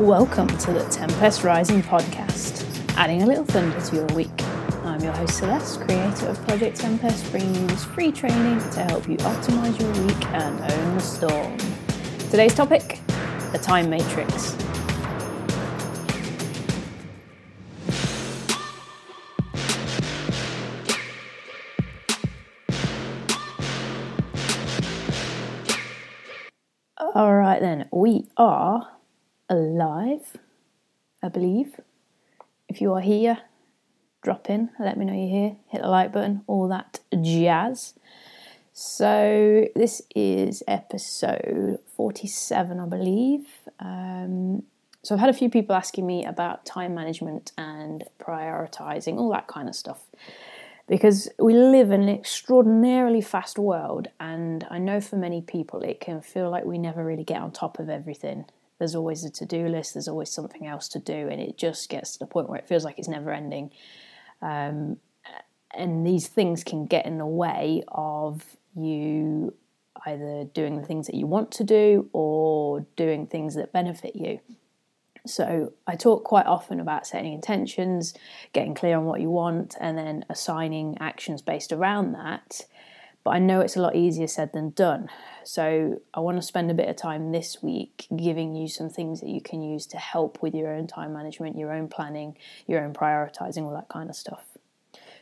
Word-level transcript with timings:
Welcome 0.00 0.46
to 0.46 0.72
the 0.72 0.82
Tempest 0.84 1.44
Rising 1.44 1.82
podcast, 1.82 2.64
adding 2.96 3.20
a 3.20 3.26
little 3.26 3.44
thunder 3.44 3.78
to 3.78 3.96
your 3.96 4.06
week. 4.06 4.30
I'm 4.82 4.98
your 5.02 5.12
host 5.12 5.36
Celeste, 5.36 5.82
creator 5.82 6.28
of 6.28 6.42
Project 6.48 6.78
Tempest, 6.78 7.30
bringing 7.30 7.54
you 7.54 7.66
this 7.66 7.84
free 7.84 8.10
training 8.10 8.60
to 8.70 8.82
help 8.84 9.06
you 9.06 9.18
optimize 9.18 9.78
your 9.78 10.06
week 10.06 10.26
and 10.28 10.58
own 10.72 10.94
the 10.94 11.02
storm. 11.02 11.58
Today's 12.30 12.54
topic 12.54 12.98
the 13.52 13.58
time 13.58 13.90
matrix. 13.90 14.56
All 27.14 27.36
right, 27.36 27.60
then, 27.60 27.86
we 27.92 28.28
are 28.38 28.88
alive, 29.50 30.36
I 31.22 31.28
believe. 31.28 31.80
If 32.68 32.80
you 32.80 32.94
are 32.94 33.00
here, 33.00 33.38
drop 34.22 34.48
in, 34.48 34.70
let 34.78 34.96
me 34.96 35.04
know 35.04 35.12
you're 35.12 35.28
here, 35.28 35.56
hit 35.68 35.82
the 35.82 35.88
like 35.88 36.12
button, 36.12 36.42
all 36.46 36.68
that 36.68 37.00
jazz. 37.20 37.94
So, 38.72 39.66
this 39.74 40.00
is 40.14 40.62
episode 40.68 41.80
47, 41.96 42.80
I 42.80 42.86
believe. 42.86 43.46
Um, 43.80 44.62
so, 45.02 45.14
I've 45.14 45.20
had 45.20 45.28
a 45.28 45.34
few 45.34 45.50
people 45.50 45.74
asking 45.74 46.06
me 46.06 46.24
about 46.24 46.64
time 46.64 46.94
management 46.94 47.52
and 47.58 48.04
prioritizing, 48.20 49.18
all 49.18 49.30
that 49.32 49.48
kind 49.48 49.68
of 49.68 49.74
stuff 49.74 50.04
because 50.90 51.28
we 51.38 51.54
live 51.54 51.92
in 51.92 52.02
an 52.02 52.08
extraordinarily 52.08 53.20
fast 53.20 53.60
world, 53.60 54.08
and 54.18 54.66
I 54.70 54.78
know 54.78 55.00
for 55.00 55.14
many 55.14 55.40
people 55.40 55.82
it 55.82 56.00
can 56.00 56.20
feel 56.20 56.50
like 56.50 56.64
we 56.64 56.78
never 56.78 57.04
really 57.04 57.22
get 57.22 57.40
on 57.40 57.52
top 57.52 57.78
of 57.78 57.88
everything. 57.88 58.44
There's 58.80 58.94
always 58.94 59.24
a 59.24 59.30
to 59.30 59.46
do 59.46 59.68
list, 59.68 59.94
there's 59.94 60.08
always 60.08 60.30
something 60.30 60.66
else 60.66 60.88
to 60.88 60.98
do, 60.98 61.28
and 61.28 61.38
it 61.38 61.58
just 61.58 61.90
gets 61.90 62.14
to 62.14 62.18
the 62.18 62.26
point 62.26 62.48
where 62.48 62.58
it 62.58 62.66
feels 62.66 62.82
like 62.82 62.98
it's 62.98 63.08
never 63.08 63.30
ending. 63.30 63.70
Um, 64.40 64.96
and 65.74 66.06
these 66.06 66.28
things 66.28 66.64
can 66.64 66.86
get 66.86 67.04
in 67.04 67.18
the 67.18 67.26
way 67.26 67.82
of 67.88 68.56
you 68.74 69.52
either 70.06 70.44
doing 70.44 70.80
the 70.80 70.86
things 70.86 71.06
that 71.06 71.14
you 71.14 71.26
want 71.26 71.52
to 71.52 71.64
do 71.64 72.08
or 72.14 72.86
doing 72.96 73.26
things 73.26 73.54
that 73.54 73.70
benefit 73.70 74.16
you. 74.16 74.40
So, 75.26 75.74
I 75.86 75.96
talk 75.96 76.24
quite 76.24 76.46
often 76.46 76.80
about 76.80 77.06
setting 77.06 77.34
intentions, 77.34 78.14
getting 78.54 78.74
clear 78.74 78.96
on 78.96 79.04
what 79.04 79.20
you 79.20 79.28
want, 79.28 79.76
and 79.78 79.98
then 79.98 80.24
assigning 80.30 80.96
actions 81.00 81.42
based 81.42 81.70
around 81.70 82.12
that. 82.12 82.62
But 83.22 83.30
I 83.30 83.38
know 83.38 83.60
it's 83.60 83.76
a 83.76 83.82
lot 83.82 83.96
easier 83.96 84.26
said 84.26 84.52
than 84.52 84.70
done. 84.70 85.08
So, 85.44 86.00
I 86.14 86.20
want 86.20 86.38
to 86.38 86.42
spend 86.42 86.70
a 86.70 86.74
bit 86.74 86.88
of 86.88 86.96
time 86.96 87.32
this 87.32 87.62
week 87.62 88.06
giving 88.14 88.54
you 88.54 88.68
some 88.68 88.88
things 88.88 89.20
that 89.20 89.28
you 89.28 89.40
can 89.40 89.62
use 89.62 89.86
to 89.88 89.98
help 89.98 90.42
with 90.42 90.54
your 90.54 90.72
own 90.72 90.86
time 90.86 91.12
management, 91.12 91.58
your 91.58 91.72
own 91.72 91.88
planning, 91.88 92.36
your 92.66 92.82
own 92.82 92.92
prioritizing, 92.92 93.64
all 93.64 93.74
that 93.74 93.88
kind 93.88 94.08
of 94.08 94.16
stuff. 94.16 94.44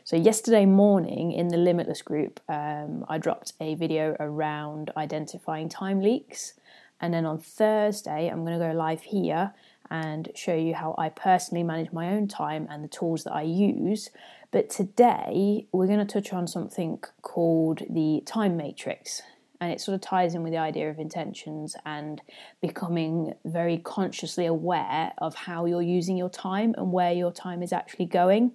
So, 0.03 0.15
yesterday 0.15 0.65
morning 0.65 1.31
in 1.31 1.49
the 1.49 1.57
Limitless 1.57 2.01
group, 2.01 2.39
um, 2.47 3.05
I 3.09 3.17
dropped 3.17 3.53
a 3.59 3.75
video 3.75 4.15
around 4.19 4.91
identifying 4.95 5.69
time 5.69 6.01
leaks. 6.01 6.53
And 7.01 7.13
then 7.13 7.25
on 7.25 7.37
Thursday, 7.39 8.27
I'm 8.27 8.43
going 8.43 8.59
to 8.59 8.65
go 8.65 8.73
live 8.73 9.01
here 9.01 9.53
and 9.91 10.29
show 10.35 10.55
you 10.55 10.73
how 10.73 10.95
I 10.97 11.09
personally 11.09 11.63
manage 11.63 11.91
my 11.91 12.09
own 12.09 12.27
time 12.27 12.67
and 12.69 12.83
the 12.83 12.87
tools 12.87 13.23
that 13.23 13.33
I 13.33 13.41
use. 13.43 14.09
But 14.51 14.69
today 14.69 15.67
we're 15.71 15.87
going 15.87 16.05
to 16.05 16.05
touch 16.05 16.33
on 16.33 16.47
something 16.47 16.99
called 17.21 17.83
the 17.89 18.21
time 18.25 18.57
matrix. 18.57 19.21
And 19.61 19.71
it 19.71 19.81
sort 19.81 19.95
of 19.95 20.01
ties 20.01 20.35
in 20.35 20.43
with 20.43 20.53
the 20.53 20.57
idea 20.57 20.89
of 20.89 20.99
intentions 20.99 21.75
and 21.85 22.21
becoming 22.61 23.33
very 23.43 23.77
consciously 23.77 24.45
aware 24.45 25.11
of 25.17 25.35
how 25.35 25.65
you're 25.65 25.81
using 25.81 26.15
your 26.15 26.29
time 26.29 26.73
and 26.77 26.93
where 26.93 27.11
your 27.11 27.31
time 27.31 27.61
is 27.61 27.73
actually 27.73 28.05
going. 28.05 28.53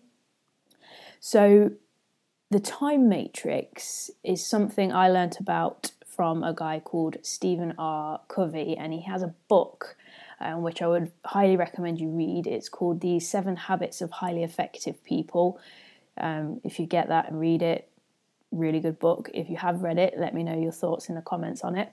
So, 1.20 1.72
the 2.50 2.60
time 2.60 3.08
matrix 3.08 4.10
is 4.22 4.46
something 4.46 4.92
I 4.92 5.08
learnt 5.08 5.40
about 5.40 5.90
from 6.06 6.44
a 6.44 6.54
guy 6.54 6.80
called 6.80 7.16
Stephen 7.22 7.74
R. 7.78 8.20
Covey, 8.28 8.76
and 8.76 8.92
he 8.92 9.02
has 9.02 9.22
a 9.22 9.34
book 9.48 9.96
um, 10.40 10.62
which 10.62 10.82
I 10.82 10.86
would 10.86 11.10
highly 11.24 11.56
recommend 11.56 12.00
you 12.00 12.08
read. 12.08 12.46
It's 12.46 12.68
called 12.68 13.00
The 13.00 13.20
Seven 13.20 13.56
Habits 13.56 14.00
of 14.00 14.10
Highly 14.10 14.42
Effective 14.42 15.02
People. 15.04 15.60
Um, 16.18 16.60
if 16.64 16.78
you 16.78 16.86
get 16.86 17.08
that 17.08 17.28
and 17.28 17.40
read 17.40 17.62
it, 17.62 17.88
really 18.50 18.80
good 18.80 18.98
book. 18.98 19.30
If 19.34 19.50
you 19.50 19.56
have 19.56 19.82
read 19.82 19.98
it, 19.98 20.14
let 20.18 20.34
me 20.34 20.42
know 20.42 20.58
your 20.58 20.72
thoughts 20.72 21.08
in 21.08 21.14
the 21.14 21.22
comments 21.22 21.62
on 21.62 21.76
it. 21.76 21.92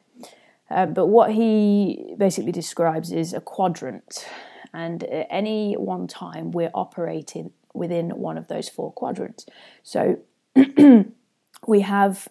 Um, 0.70 0.94
but 0.94 1.08
what 1.08 1.32
he 1.32 2.14
basically 2.18 2.52
describes 2.52 3.12
is 3.12 3.34
a 3.34 3.42
quadrant, 3.42 4.26
and 4.74 5.04
at 5.04 5.28
any 5.30 5.74
one 5.74 6.08
time 6.08 6.52
we're 6.52 6.72
operating 6.74 7.52
within 7.74 8.10
one 8.12 8.38
of 8.38 8.48
those 8.48 8.70
four 8.70 8.94
quadrants. 8.94 9.46
So 9.84 10.20
we 11.68 11.82
have 11.82 12.28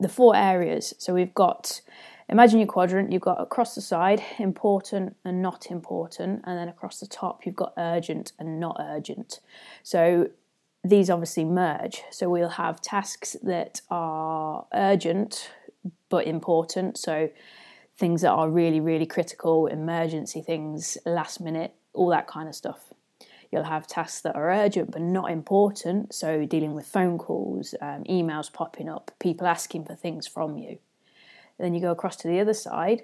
the 0.00 0.08
four 0.08 0.36
areas. 0.36 0.94
So 0.98 1.14
we've 1.14 1.34
got 1.34 1.80
Imagine 2.30 2.58
your 2.58 2.68
quadrant, 2.68 3.10
you've 3.10 3.22
got 3.22 3.40
across 3.40 3.74
the 3.74 3.80
side 3.80 4.22
important 4.38 5.16
and 5.24 5.40
not 5.40 5.70
important, 5.70 6.42
and 6.44 6.58
then 6.58 6.68
across 6.68 7.00
the 7.00 7.06
top 7.06 7.46
you've 7.46 7.56
got 7.56 7.72
urgent 7.78 8.32
and 8.38 8.60
not 8.60 8.76
urgent. 8.78 9.40
So 9.82 10.28
these 10.84 11.08
obviously 11.08 11.44
merge. 11.44 12.02
So 12.10 12.28
we'll 12.28 12.50
have 12.50 12.82
tasks 12.82 13.36
that 13.42 13.80
are 13.90 14.66
urgent 14.74 15.50
but 16.10 16.26
important. 16.26 16.98
So 16.98 17.30
things 17.96 18.20
that 18.20 18.30
are 18.30 18.50
really, 18.50 18.80
really 18.80 19.06
critical, 19.06 19.66
emergency 19.66 20.42
things, 20.42 20.98
last 21.06 21.40
minute, 21.40 21.74
all 21.94 22.08
that 22.10 22.26
kind 22.26 22.48
of 22.48 22.54
stuff. 22.54 22.92
You'll 23.50 23.64
have 23.64 23.86
tasks 23.86 24.20
that 24.20 24.36
are 24.36 24.50
urgent 24.50 24.90
but 24.90 25.00
not 25.00 25.30
important. 25.30 26.14
So 26.14 26.44
dealing 26.44 26.74
with 26.74 26.86
phone 26.86 27.16
calls, 27.16 27.74
um, 27.80 28.04
emails 28.04 28.52
popping 28.52 28.90
up, 28.90 29.12
people 29.18 29.46
asking 29.46 29.86
for 29.86 29.94
things 29.94 30.26
from 30.26 30.58
you. 30.58 30.78
Then 31.58 31.74
you 31.74 31.80
go 31.80 31.90
across 31.90 32.16
to 32.16 32.28
the 32.28 32.40
other 32.40 32.54
side. 32.54 33.02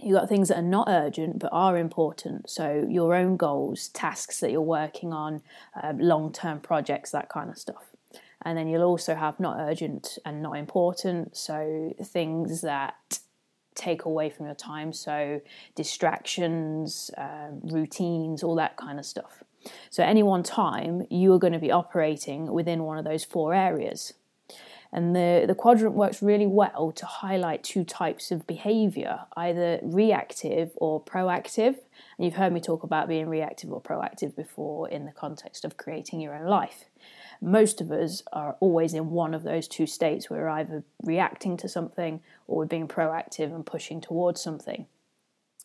You've 0.00 0.18
got 0.18 0.28
things 0.28 0.48
that 0.48 0.58
are 0.58 0.62
not 0.62 0.88
urgent 0.88 1.40
but 1.40 1.50
are 1.52 1.76
important. 1.76 2.48
So, 2.48 2.86
your 2.88 3.14
own 3.14 3.36
goals, 3.36 3.88
tasks 3.88 4.40
that 4.40 4.50
you're 4.50 4.60
working 4.60 5.12
on, 5.12 5.42
uh, 5.80 5.94
long 5.96 6.32
term 6.32 6.60
projects, 6.60 7.10
that 7.10 7.28
kind 7.28 7.50
of 7.50 7.58
stuff. 7.58 7.90
And 8.42 8.56
then 8.56 8.68
you'll 8.68 8.84
also 8.84 9.16
have 9.16 9.40
not 9.40 9.56
urgent 9.58 10.18
and 10.24 10.40
not 10.40 10.56
important. 10.56 11.36
So, 11.36 11.94
things 12.02 12.60
that 12.60 13.18
take 13.74 14.04
away 14.04 14.28
from 14.30 14.46
your 14.46 14.54
time. 14.54 14.92
So, 14.92 15.40
distractions, 15.74 17.10
um, 17.16 17.60
routines, 17.62 18.42
all 18.42 18.54
that 18.56 18.76
kind 18.76 18.98
of 18.98 19.06
stuff. 19.06 19.42
So, 19.90 20.02
at 20.02 20.08
any 20.08 20.22
one 20.22 20.42
time, 20.42 21.06
you 21.10 21.32
are 21.32 21.38
going 21.38 21.52
to 21.52 21.58
be 21.58 21.72
operating 21.72 22.52
within 22.52 22.84
one 22.84 22.98
of 22.98 23.04
those 23.04 23.24
four 23.24 23.54
areas. 23.54 24.12
And 24.92 25.14
the, 25.14 25.44
the 25.46 25.54
quadrant 25.54 25.94
works 25.94 26.22
really 26.22 26.46
well 26.46 26.92
to 26.92 27.06
highlight 27.06 27.62
two 27.62 27.84
types 27.84 28.30
of 28.30 28.46
behavior, 28.46 29.20
either 29.36 29.80
reactive 29.82 30.70
or 30.76 31.02
proactive. 31.02 31.76
And 32.16 32.24
you've 32.24 32.34
heard 32.34 32.52
me 32.52 32.60
talk 32.60 32.82
about 32.82 33.08
being 33.08 33.28
reactive 33.28 33.70
or 33.70 33.82
proactive 33.82 34.34
before 34.34 34.88
in 34.88 35.04
the 35.04 35.12
context 35.12 35.64
of 35.64 35.76
creating 35.76 36.20
your 36.20 36.34
own 36.34 36.46
life. 36.46 36.86
Most 37.40 37.80
of 37.80 37.92
us 37.92 38.22
are 38.32 38.56
always 38.60 38.94
in 38.94 39.10
one 39.10 39.34
of 39.34 39.42
those 39.42 39.68
two 39.68 39.86
states. 39.86 40.30
We're 40.30 40.48
either 40.48 40.84
reacting 41.02 41.56
to 41.58 41.68
something 41.68 42.20
or 42.46 42.58
we're 42.58 42.66
being 42.66 42.88
proactive 42.88 43.54
and 43.54 43.64
pushing 43.64 44.00
towards 44.00 44.40
something 44.40 44.86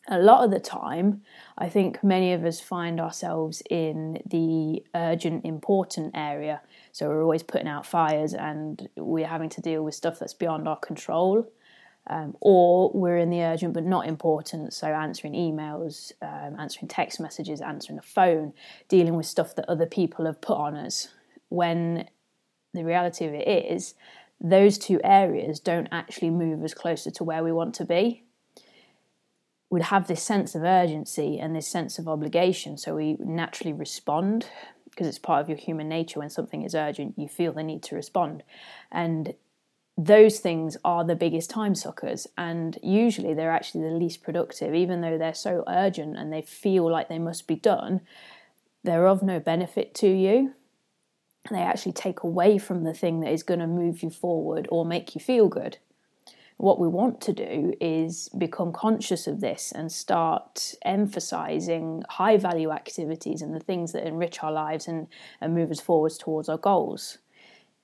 a 0.08 0.18
lot 0.18 0.44
of 0.44 0.50
the 0.50 0.60
time, 0.60 1.22
I 1.56 1.68
think 1.68 2.04
many 2.04 2.32
of 2.32 2.44
us 2.44 2.60
find 2.60 3.00
ourselves 3.00 3.62
in 3.70 4.20
the 4.26 4.84
urgent, 4.94 5.44
important 5.44 6.12
area 6.14 6.60
so 6.94 7.08
we're 7.08 7.22
always 7.22 7.42
putting 7.42 7.66
out 7.66 7.84
fires 7.84 8.34
and 8.34 8.88
we're 8.96 9.26
having 9.26 9.48
to 9.48 9.60
deal 9.60 9.82
with 9.82 9.96
stuff 9.96 10.20
that's 10.20 10.32
beyond 10.32 10.68
our 10.68 10.78
control. 10.78 11.44
Um, 12.06 12.36
or 12.40 12.92
we're 12.94 13.16
in 13.16 13.30
the 13.30 13.42
urgent 13.42 13.74
but 13.74 13.82
not 13.82 14.06
important, 14.06 14.72
so 14.72 14.86
answering 14.86 15.32
emails, 15.32 16.12
um, 16.22 16.54
answering 16.60 16.86
text 16.86 17.18
messages, 17.18 17.60
answering 17.60 17.98
a 17.98 18.02
phone, 18.02 18.52
dealing 18.88 19.16
with 19.16 19.26
stuff 19.26 19.56
that 19.56 19.68
other 19.68 19.86
people 19.86 20.26
have 20.26 20.40
put 20.40 20.56
on 20.56 20.76
us. 20.76 21.08
When 21.48 22.08
the 22.74 22.84
reality 22.84 23.24
of 23.24 23.34
it 23.34 23.48
is, 23.48 23.94
those 24.40 24.78
two 24.78 25.00
areas 25.02 25.58
don't 25.58 25.88
actually 25.90 26.30
move 26.30 26.62
us 26.62 26.74
closer 26.74 27.10
to 27.10 27.24
where 27.24 27.42
we 27.42 27.50
want 27.50 27.74
to 27.76 27.84
be. 27.84 28.22
We'd 29.74 29.82
have 29.82 30.06
this 30.06 30.22
sense 30.22 30.54
of 30.54 30.62
urgency 30.62 31.40
and 31.40 31.52
this 31.52 31.66
sense 31.66 31.98
of 31.98 32.06
obligation, 32.06 32.78
so 32.78 32.94
we 32.94 33.16
naturally 33.18 33.72
respond 33.72 34.46
because 34.88 35.08
it's 35.08 35.18
part 35.18 35.40
of 35.40 35.48
your 35.48 35.58
human 35.58 35.88
nature 35.88 36.20
when 36.20 36.30
something 36.30 36.62
is 36.62 36.76
urgent, 36.76 37.18
you 37.18 37.26
feel 37.26 37.52
the 37.52 37.64
need 37.64 37.82
to 37.82 37.96
respond. 37.96 38.44
And 38.92 39.34
those 39.98 40.38
things 40.38 40.76
are 40.84 41.02
the 41.02 41.16
biggest 41.16 41.50
time 41.50 41.74
suckers, 41.74 42.28
and 42.38 42.78
usually 42.84 43.34
they're 43.34 43.50
actually 43.50 43.82
the 43.82 43.96
least 43.96 44.22
productive, 44.22 44.76
even 44.76 45.00
though 45.00 45.18
they're 45.18 45.34
so 45.34 45.64
urgent 45.66 46.16
and 46.16 46.32
they 46.32 46.42
feel 46.42 46.88
like 46.88 47.08
they 47.08 47.18
must 47.18 47.48
be 47.48 47.56
done. 47.56 48.00
They're 48.84 49.08
of 49.08 49.24
no 49.24 49.40
benefit 49.40 49.92
to 49.96 50.08
you. 50.08 50.54
They 51.50 51.62
actually 51.62 51.94
take 51.94 52.22
away 52.22 52.58
from 52.58 52.84
the 52.84 52.94
thing 52.94 53.18
that 53.22 53.32
is 53.32 53.42
going 53.42 53.58
to 53.58 53.66
move 53.66 54.04
you 54.04 54.10
forward 54.10 54.68
or 54.70 54.86
make 54.86 55.16
you 55.16 55.20
feel 55.20 55.48
good. 55.48 55.78
What 56.56 56.78
we 56.78 56.86
want 56.86 57.20
to 57.22 57.32
do 57.32 57.74
is 57.80 58.28
become 58.38 58.72
conscious 58.72 59.26
of 59.26 59.40
this 59.40 59.72
and 59.72 59.90
start 59.90 60.74
emphasizing 60.84 62.04
high 62.08 62.36
value 62.36 62.70
activities 62.70 63.42
and 63.42 63.54
the 63.54 63.60
things 63.60 63.92
that 63.92 64.06
enrich 64.06 64.42
our 64.42 64.52
lives 64.52 64.86
and, 64.86 65.08
and 65.40 65.54
move 65.54 65.70
us 65.70 65.80
forwards 65.80 66.16
towards 66.16 66.48
our 66.48 66.58
goals. 66.58 67.18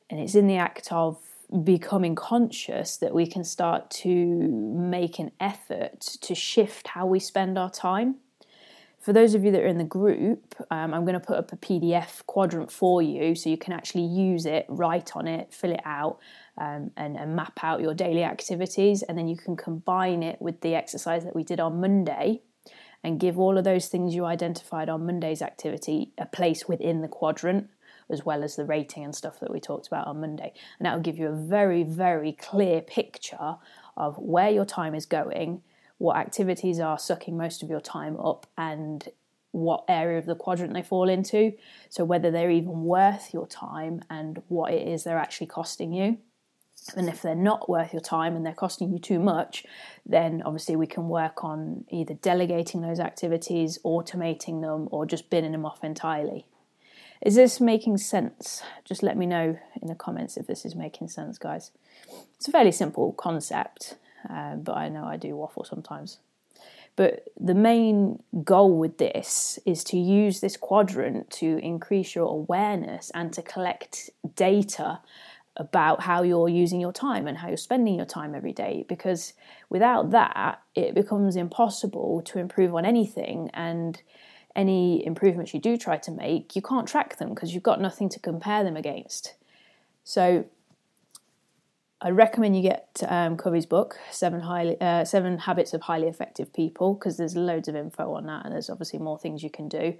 And 0.08 0.20
it's 0.20 0.34
in 0.34 0.46
the 0.46 0.56
act 0.56 0.93
of 0.93 1.19
becoming 1.64 2.14
conscious 2.14 2.96
that 2.99 3.12
we 3.12 3.26
can 3.26 3.43
start 3.43 3.90
to 3.90 4.14
make 4.14 5.19
an 5.19 5.32
effort 5.40 6.00
to 6.00 6.34
shift 6.34 6.88
how 6.88 7.06
we 7.06 7.19
spend 7.19 7.58
our 7.58 7.70
time. 7.70 8.16
For 9.00 9.14
those 9.14 9.34
of 9.34 9.44
you 9.44 9.50
that 9.52 9.62
are 9.62 9.66
in 9.66 9.78
the 9.78 9.84
group, 9.84 10.55
um, 10.70 10.93
I'm 10.93 11.05
going 11.06 11.19
to 11.19 11.26
put 11.26 11.38
up 11.38 11.52
a 11.52 11.56
PDF 11.56 12.25
quadrant 12.26 12.70
for 12.70 13.00
you 13.00 13.34
so 13.34 13.49
you 13.49 13.56
can 13.56 13.73
actually 13.73 14.05
use 14.05 14.44
it, 14.44 14.66
write 14.69 15.16
on 15.16 15.26
it, 15.26 15.55
fill 15.55 15.73
it 15.73 15.81
out, 15.87 16.19
um, 16.61 16.93
and, 16.97 17.17
and 17.17 17.35
map 17.35 17.59
out 17.65 17.81
your 17.81 17.95
daily 17.95 18.23
activities. 18.23 19.03
And 19.03 19.19
then 19.19 19.27
you 19.27 19.37
can 19.37 19.57
combine 19.57 20.23
it 20.23 20.41
with 20.41 20.61
the 20.61 20.75
exercise 20.75 21.25
that 21.25 21.35
we 21.35 21.43
did 21.43 21.59
on 21.59 21.81
Monday 21.81 22.43
and 23.03 23.19
give 23.19 23.39
all 23.39 23.57
of 23.57 23.65
those 23.65 23.89
things 23.89 24.15
you 24.15 24.27
identified 24.27 24.91
on 24.91 25.07
Monday's 25.07 25.41
activity 25.41 26.12
a 26.19 26.27
place 26.27 26.69
within 26.69 27.01
the 27.01 27.09
quadrant 27.09 27.69
as 28.11 28.25
well 28.25 28.43
as 28.43 28.57
the 28.57 28.65
rating 28.65 29.05
and 29.05 29.15
stuff 29.15 29.41
that 29.41 29.51
we 29.51 29.61
talked 29.61 29.87
about 29.87 30.07
on 30.07 30.21
Monday. 30.21 30.53
And 30.79 30.87
that 30.87 30.95
will 30.95 31.03
give 31.03 31.19
you 31.19 31.29
a 31.29 31.35
very, 31.35 31.83
very 31.83 32.33
clear 32.33 32.81
picture 32.81 33.57
of 33.97 34.19
where 34.19 34.51
your 34.51 34.65
time 34.65 34.95
is 34.95 35.07
going, 35.07 35.62
what 35.99 36.17
activities 36.17 36.81
are 36.81 36.99
sucking 36.99 37.37
most 37.37 37.62
of 37.62 37.71
your 37.71 37.81
time 37.81 38.19
up, 38.19 38.47
and 38.59 39.09
what 39.53 39.85
area 39.89 40.19
of 40.19 40.27
the 40.27 40.35
quadrant 40.35 40.75
they 40.75 40.83
fall 40.83 41.09
into. 41.09 41.53
So, 41.89 42.05
whether 42.05 42.31
they're 42.31 42.51
even 42.51 42.85
worth 42.85 43.33
your 43.33 43.47
time 43.47 44.03
and 44.11 44.43
what 44.49 44.73
it 44.73 44.87
is 44.87 45.05
they're 45.05 45.19
actually 45.19 45.49
costing 45.49 45.93
you. 45.93 46.19
And 46.97 47.09
if 47.09 47.23
they're 47.23 47.35
not 47.35 47.69
worth 47.69 47.93
your 47.93 48.00
time 48.00 48.35
and 48.35 48.44
they're 48.44 48.53
costing 48.53 48.93
you 48.93 48.99
too 48.99 49.19
much, 49.19 49.65
then 50.05 50.43
obviously 50.44 50.77
we 50.77 50.87
can 50.87 51.09
work 51.09 51.44
on 51.44 51.85
either 51.91 52.15
delegating 52.15 52.81
those 52.81 52.99
activities, 52.99 53.79
automating 53.85 54.61
them, 54.61 54.88
or 54.91 55.06
just 55.06 55.31
binning 55.31 55.53
them 55.53 55.67
off 55.67 55.85
entirely. 55.85 56.47
Is 57.23 57.35
this 57.35 57.61
making 57.61 57.99
sense? 57.99 58.62
Just 58.85 59.03
let 59.03 59.17
me 59.17 59.27
know 59.27 59.59
in 59.81 59.88
the 59.88 59.94
comments 59.94 60.37
if 60.37 60.47
this 60.47 60.65
is 60.65 60.75
making 60.75 61.09
sense, 61.09 61.37
guys. 61.37 61.71
It's 62.37 62.49
a 62.49 62.50
fairly 62.50 62.73
simple 62.73 63.12
concept, 63.12 63.97
uh, 64.29 64.56
but 64.56 64.76
I 64.76 64.88
know 64.88 65.05
I 65.05 65.17
do 65.17 65.37
waffle 65.37 65.65
sometimes. 65.65 66.19
But 66.97 67.29
the 67.38 67.55
main 67.55 68.23
goal 68.43 68.76
with 68.76 68.99
this 68.99 69.59
is 69.65 69.85
to 69.85 69.99
use 69.99 70.41
this 70.41 70.56
quadrant 70.56 71.31
to 71.33 71.59
increase 71.59 72.15
your 72.15 72.26
awareness 72.26 73.11
and 73.15 73.33
to 73.35 73.43
collect 73.43 74.11
data 74.35 75.00
about 75.56 76.00
how 76.00 76.23
you're 76.23 76.49
using 76.49 76.81
your 76.81 76.93
time 76.93 77.26
and 77.26 77.38
how 77.38 77.49
you're 77.49 77.56
spending 77.56 77.97
your 77.97 78.06
time 78.06 78.35
every 78.35 78.52
day. 78.52 78.85
Because 78.88 79.35
without 79.69 80.11
that, 80.11 80.62
it 80.75 80.94
becomes 80.94 81.37
impossible 81.37 82.23
to 82.26 82.38
improve 82.38 82.75
on 82.75 82.85
anything 82.85 83.50
and 83.52 84.00
any 84.56 85.05
improvements 85.05 85.55
you 85.55 85.61
do 85.61 85.76
try 85.76 85.97
to 85.97 86.11
make, 86.11 86.56
you 86.56 86.62
can't 86.62 86.88
track 86.88 87.19
them 87.19 87.31
because 87.31 87.55
you've 87.55 87.62
got 87.62 87.81
nothing 87.81 88.08
to 88.08 88.19
compare 88.19 88.64
them 88.64 88.76
against. 88.76 89.35
So 90.02 90.44
I 92.02 92.11
recommend 92.11 92.56
you 92.56 92.62
get 92.62 93.02
um, 93.08 93.37
Covey's 93.37 93.67
book, 93.67 93.99
Seven 94.11 94.41
Highly 94.41 94.81
uh, 94.81 95.05
Seven 95.05 95.37
Habits 95.37 95.75
of 95.75 95.82
Highly 95.82 96.06
Effective 96.08 96.50
People, 96.50 96.94
because 96.94 97.19
there's 97.19 97.37
loads 97.37 97.69
of 97.69 97.76
info 97.76 98.14
on 98.14 98.25
that, 98.25 98.47
and 98.47 98.55
there's 98.55 98.70
obviously 98.70 98.99
more 98.99 99.19
things 99.19 99.43
you 99.43 99.50
can 99.50 99.69
do. 99.69 99.94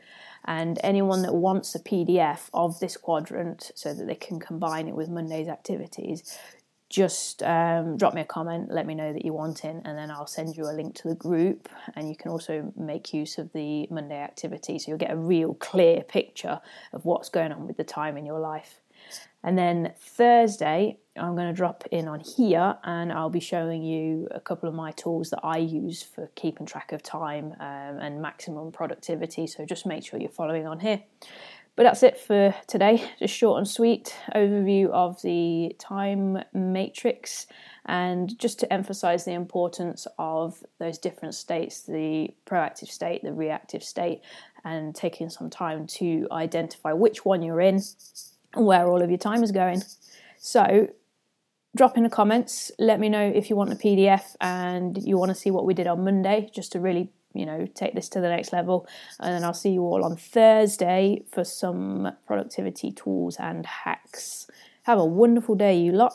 And 0.47 0.79
anyone 0.83 1.21
that 1.23 1.35
wants 1.35 1.75
a 1.75 1.79
PDF 1.79 2.49
of 2.55 2.81
this 2.81 2.97
quadrant 2.97 3.71
so 3.75 3.93
that 3.93 4.07
they 4.07 4.15
can 4.15 4.41
combine 4.41 4.89
it 4.89 4.95
with 4.95 5.11
Monday's 5.11 5.49
activities, 5.49 6.39
just 6.89 7.43
um, 7.43 7.99
drop 7.99 8.15
me 8.15 8.23
a 8.23 8.25
comment, 8.25 8.71
let 8.71 8.87
me 8.87 8.95
know 8.95 9.13
that 9.13 9.25
you 9.27 9.35
want 9.35 9.65
in, 9.67 9.83
and 9.85 9.99
then 9.99 10.11
I'll 10.11 10.27
send 10.27 10.57
you 10.57 10.65
a 10.65 10.73
link 10.73 10.95
to 10.97 11.09
the 11.09 11.15
group. 11.15 11.69
And 11.97 12.09
you 12.09 12.17
can 12.17 12.31
also 12.31 12.73
make 12.77 13.13
use 13.13 13.37
of 13.37 13.53
the 13.53 13.87
Monday 13.91 14.19
activity 14.19 14.79
so 14.79 14.89
you'll 14.89 14.99
get 14.99 15.13
a 15.13 15.17
real 15.17 15.53
clear 15.53 16.03
picture 16.03 16.63
of 16.95 17.05
what's 17.05 17.29
going 17.29 17.53
on 17.53 17.67
with 17.67 17.77
the 17.77 17.85
time 17.85 18.17
in 18.17 18.25
your 18.25 18.41
life. 18.41 18.81
And 19.43 19.57
then 19.57 19.93
Thursday, 19.99 20.99
I'm 21.17 21.35
going 21.35 21.49
to 21.49 21.55
drop 21.55 21.85
in 21.91 22.09
on 22.09 22.21
here 22.21 22.77
and 22.85 23.13
I'll 23.13 23.31
be 23.31 23.41
showing 23.41 23.83
you 23.83 24.29
a 24.31 24.41
couple 24.41 24.69
of 24.69 24.75
my 24.75 24.93
tools 24.93 25.31
that 25.31 25.41
I 25.43 25.59
use 25.59 26.03
for 26.03 26.31
keeping 26.35 26.67
track 26.67 26.93
of 26.93 27.03
time 27.03 27.55
um, 27.59 27.99
and 28.01 28.21
maximum 28.21 28.71
productivity. 28.71 29.47
So 29.47 29.65
just 29.65 29.87
make 29.87 30.05
sure 30.05 30.21
you're 30.21 30.29
following 30.29 30.67
on 30.67 30.81
here. 30.81 31.03
But 31.77 31.85
that's 31.85 32.03
it 32.03 32.19
for 32.19 32.55
today. 32.67 33.03
Just 33.19 33.35
short 33.35 33.59
and 33.59 33.67
sweet 33.67 34.15
overview 34.35 34.91
of 34.91 35.23
the 35.23 35.75
time 35.79 36.39
matrix 36.53 37.47
and 37.87 38.39
just 38.39 38.61
to 38.61 38.71
emphasize 38.71 39.25
the 39.25 39.33
importance 39.33 40.07
of 40.19 40.63
those 40.79 40.99
different 40.99 41.35
states 41.35 41.83
the 41.83 42.35
proactive 42.45 42.89
state, 42.89 43.23
the 43.23 43.33
reactive 43.33 43.83
state, 43.83 44.21
and 44.65 44.95
taking 44.95 45.31
some 45.31 45.49
time 45.49 45.87
to 45.87 46.29
identify 46.31 46.93
which 46.93 47.25
one 47.25 47.41
you're 47.41 47.63
in 47.63 47.81
where 48.55 48.89
all 48.89 49.03
of 49.03 49.11
your 49.11 49.19
time 49.19 49.43
is 49.43 49.53
going. 49.53 49.83
So, 50.39 50.89
drop 51.77 51.97
in 51.97 52.03
the 52.03 52.11
comments. 52.11 52.71
Let 52.79 52.99
me 53.01 53.09
know 53.09 53.23
if 53.23 53.51
you 53.51 53.57
want 53.57 53.73
a 53.73 53.77
PDF 53.77 54.37
and 54.41 55.03
you 55.03 55.19
want 55.19 55.31
to 55.31 55.35
see 55.35 55.51
what 55.51 55.67
we 55.67 55.75
did 55.75 55.87
on 55.87 56.05
Monday, 56.05 56.51
just 56.53 56.73
to 56.73 56.81
really 56.81 57.11
you 57.35 57.47
know, 57.47 57.67
take 57.75 57.95
this 57.95 58.09
to 58.11 58.21
the 58.21 58.29
next 58.29 58.53
level. 58.53 58.87
And 59.19 59.33
then 59.35 59.45
I'll 59.45 59.55
see 59.55 59.71
you 59.71 59.83
all 59.83 60.05
on 60.05 60.17
Thursday 60.17 61.23
for 61.31 61.45
some 61.45 62.13
productivity 62.27 62.93
tools 62.93 63.37
and 63.39 63.65
hacks. 63.67 64.49
Have 64.83 64.99
a 64.99 65.05
wonderful 65.05 65.55
day, 65.55 65.79
you 65.79 65.93
lot. 65.93 66.15